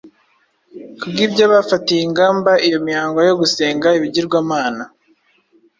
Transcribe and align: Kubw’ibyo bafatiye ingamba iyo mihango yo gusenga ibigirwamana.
Kubw’ibyo 0.99 1.45
bafatiye 1.53 2.01
ingamba 2.07 2.51
iyo 2.67 2.77
mihango 2.87 3.19
yo 3.27 3.33
gusenga 3.41 3.87
ibigirwamana. 3.97 4.83